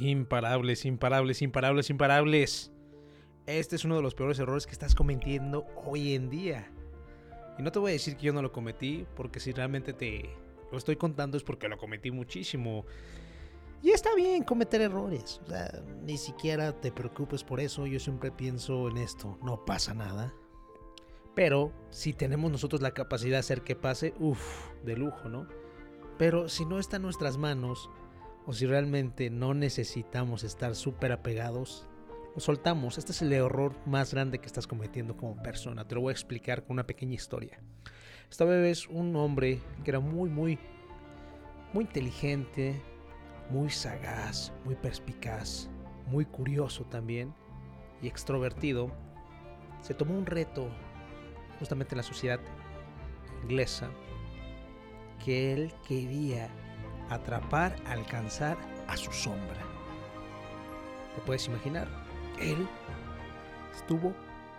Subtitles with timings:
[0.00, 2.72] Imparables, imparables, imparables, imparables.
[3.46, 6.72] Este es uno de los peores errores que estás cometiendo hoy en día.
[7.58, 10.30] Y no te voy a decir que yo no lo cometí, porque si realmente te
[10.72, 12.86] lo estoy contando es porque lo cometí muchísimo.
[13.82, 15.42] Y está bien cometer errores.
[15.44, 17.86] O sea, ni siquiera te preocupes por eso.
[17.86, 19.38] Yo siempre pienso en esto.
[19.42, 20.32] No pasa nada.
[21.34, 25.46] Pero si tenemos nosotros la capacidad de hacer que pase, uff, de lujo, ¿no?
[26.16, 27.90] Pero si no está en nuestras manos,
[28.46, 31.86] o si realmente no necesitamos estar súper apegados,
[32.34, 32.98] lo soltamos.
[32.98, 35.86] Este es el error más grande que estás cometiendo como persona.
[35.86, 37.60] Te lo voy a explicar con una pequeña historia.
[38.30, 40.58] Esta vez un hombre que era muy, muy,
[41.72, 42.80] muy inteligente,
[43.50, 45.68] muy sagaz, muy perspicaz,
[46.06, 47.34] muy curioso también
[48.02, 48.90] y extrovertido,
[49.80, 50.68] se tomó un reto
[51.58, 52.40] justamente en la sociedad
[53.42, 53.90] inglesa
[55.24, 56.48] que él quería
[57.10, 58.56] atrapar, alcanzar
[58.86, 59.60] a su sombra.
[61.14, 61.88] ¿Te puedes imaginar?
[62.40, 62.66] Él
[63.74, 64.14] estuvo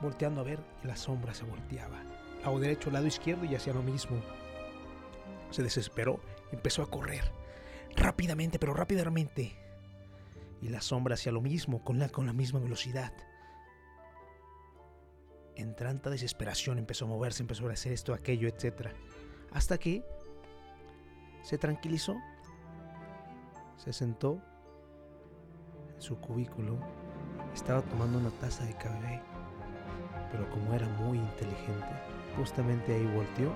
[0.00, 2.02] volteando a ver y la sombra se volteaba.
[2.42, 4.20] Lado derecho, lado izquierdo y hacía lo mismo.
[5.50, 7.24] Se desesperó, empezó a correr.
[7.96, 9.52] Rápidamente, pero rápidamente.
[10.60, 13.12] Y la sombra hacía lo mismo, con la, con la misma velocidad.
[15.54, 18.88] En tanta desesperación empezó a moverse, empezó a hacer esto, aquello, etc.
[19.52, 20.02] Hasta que
[21.42, 22.16] se tranquilizó
[23.82, 24.38] se sentó
[25.94, 26.78] en su cubículo.
[27.52, 29.20] Estaba tomando una taza de café,
[30.30, 31.88] pero como era muy inteligente,
[32.36, 33.52] justamente ahí volteó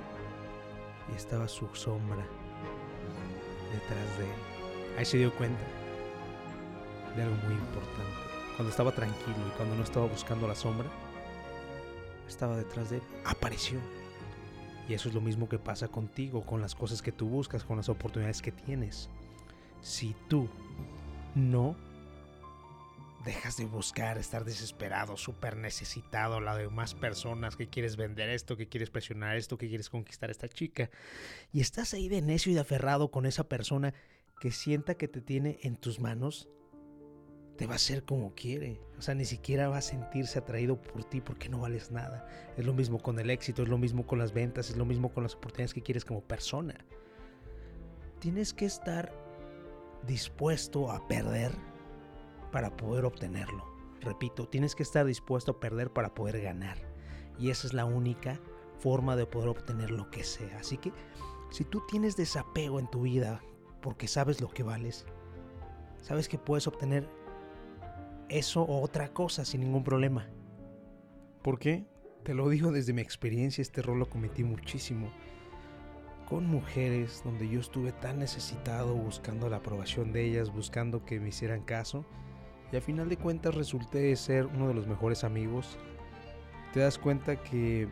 [1.12, 2.27] y estaba su sombra
[3.72, 4.98] detrás de él.
[4.98, 5.62] Ahí se dio cuenta
[7.14, 8.16] de algo muy importante.
[8.56, 10.88] Cuando estaba tranquilo y cuando no estaba buscando la sombra,
[12.27, 13.02] estaba detrás de él.
[13.24, 13.78] Apareció.
[14.88, 17.77] Y eso es lo mismo que pasa contigo, con las cosas que tú buscas, con
[17.77, 19.08] las oportunidades que tienes
[19.80, 20.48] si tú
[21.34, 21.77] no
[23.27, 28.56] dejas de buscar, estar desesperado, súper necesitado, la de más personas, que quieres vender esto,
[28.56, 30.90] que quieres presionar esto, que quieres conquistar a esta chica,
[31.52, 33.95] y estás ahí de necio y de aferrado con esa persona
[34.40, 36.48] que sienta que te tiene en tus manos,
[37.56, 38.80] te va a hacer como quiere.
[38.98, 42.28] O sea, ni siquiera va a sentirse atraído por ti porque no vales nada.
[42.56, 45.12] Es lo mismo con el éxito, es lo mismo con las ventas, es lo mismo
[45.12, 46.84] con las oportunidades que quieres como persona.
[48.20, 49.12] Tienes que estar
[50.06, 51.52] dispuesto a perder
[52.52, 53.64] para poder obtenerlo.
[54.00, 56.78] Repito, tienes que estar dispuesto a perder para poder ganar.
[57.39, 58.40] Y esa es la única
[58.78, 60.58] forma de poder obtener lo que sea.
[60.58, 60.92] Así que
[61.50, 63.42] si tú tienes desapego en tu vida
[63.80, 65.06] porque sabes lo que vales,
[66.02, 67.08] sabes que puedes obtener
[68.28, 70.28] eso o otra cosa sin ningún problema.
[71.42, 71.86] ¿Por qué?
[72.24, 75.11] Te lo digo desde mi experiencia, este rol lo cometí muchísimo
[76.29, 81.29] con mujeres donde yo estuve tan necesitado buscando la aprobación de ellas, buscando que me
[81.29, 82.05] hicieran caso.
[82.73, 85.79] Y a final de cuentas resulté ser uno de los mejores amigos.
[86.73, 87.89] Te das cuenta que,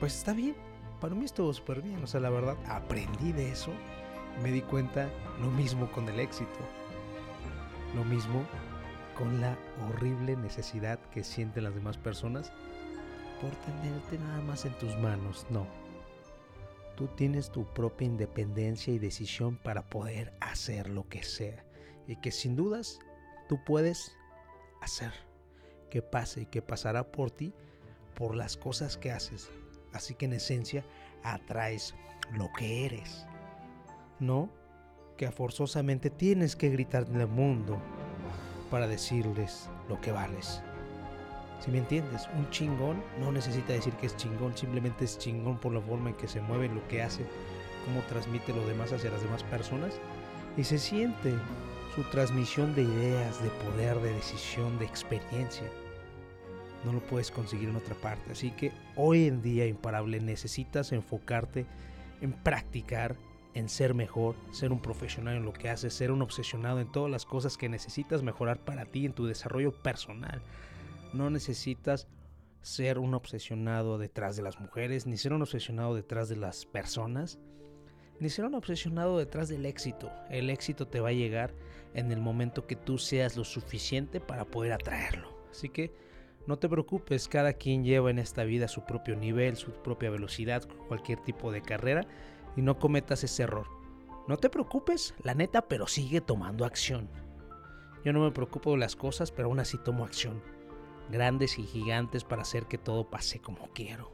[0.00, 0.56] pues está bien.
[1.00, 2.02] Para mí estuvo súper bien.
[2.02, 3.72] O sea, la verdad, aprendí de eso.
[4.42, 5.10] Me di cuenta
[5.40, 6.58] lo mismo con el éxito.
[7.94, 8.42] Lo mismo
[9.16, 12.52] con la horrible necesidad que sienten las demás personas
[13.42, 15.46] por tenerte nada más en tus manos.
[15.50, 15.66] No,
[16.98, 21.64] Tú tienes tu propia independencia y decisión para poder hacer lo que sea.
[22.08, 22.98] Y que sin dudas
[23.48, 24.16] tú puedes
[24.80, 25.12] hacer
[25.90, 27.54] que pase y que pasará por ti
[28.16, 29.48] por las cosas que haces.
[29.92, 30.84] Así que en esencia
[31.22, 31.94] atraes
[32.32, 33.24] lo que eres.
[34.18, 34.50] No
[35.16, 37.78] que forzosamente tienes que gritar en el mundo
[38.72, 40.64] para decirles lo que vales.
[41.60, 45.72] Si me entiendes, un chingón no necesita decir que es chingón, simplemente es chingón por
[45.72, 47.24] la forma en que se mueve, lo que hace,
[47.84, 49.94] cómo transmite lo demás hacia las demás personas
[50.56, 51.34] y se siente
[51.94, 55.66] su transmisión de ideas, de poder, de decisión, de experiencia.
[56.84, 58.32] No lo puedes conseguir en otra parte.
[58.32, 61.66] Así que hoy en día, imparable, necesitas enfocarte
[62.20, 63.16] en practicar,
[63.54, 67.10] en ser mejor, ser un profesional en lo que haces, ser un obsesionado en todas
[67.10, 70.40] las cosas que necesitas mejorar para ti, en tu desarrollo personal.
[71.12, 72.06] No necesitas
[72.60, 77.38] ser un obsesionado detrás de las mujeres, ni ser un obsesionado detrás de las personas,
[78.20, 80.10] ni ser un obsesionado detrás del éxito.
[80.28, 81.54] El éxito te va a llegar
[81.94, 85.38] en el momento que tú seas lo suficiente para poder atraerlo.
[85.50, 85.92] Así que
[86.46, 90.68] no te preocupes, cada quien lleva en esta vida su propio nivel, su propia velocidad,
[90.88, 92.06] cualquier tipo de carrera,
[92.56, 93.66] y no cometas ese error.
[94.26, 97.08] No te preocupes, la neta, pero sigue tomando acción.
[98.04, 100.42] Yo no me preocupo de las cosas, pero aún así tomo acción
[101.10, 104.12] grandes y gigantes para hacer que todo pase como quiero.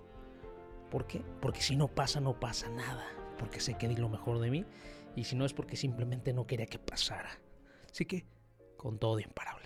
[0.91, 1.23] ¿Por qué?
[1.41, 3.05] Porque si no pasa, no pasa nada.
[3.38, 4.64] Porque sé que di lo mejor de mí.
[5.17, 7.41] Y si no es porque simplemente no quería que pasara.
[7.91, 8.26] Así que
[8.76, 9.64] con todo imparable.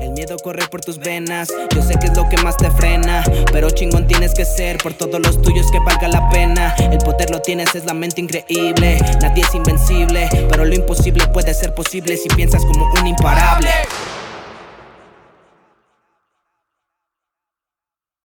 [0.00, 3.24] El miedo corre por tus venas, yo sé que es lo que más te frena,
[3.52, 6.74] pero chingón tienes que ser por todos los tuyos que valga la pena.
[6.78, 11.54] El poder lo tienes, es la mente increíble, nadie es invencible, pero lo imposible puede
[11.54, 13.70] ser posible si piensas como un imparable.